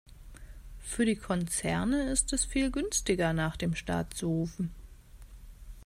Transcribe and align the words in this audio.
Für 0.79 1.05
die 1.05 1.15
Konzerne 1.15 2.09
ist 2.09 2.33
es 2.33 2.43
viel 2.43 2.71
günstiger, 2.71 3.33
nach 3.33 3.55
dem 3.55 3.75
Staat 3.75 4.15
zu 4.15 4.29
rufen. 4.29 4.73